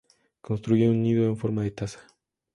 [0.41, 1.99] Construye un nido en forma de taza.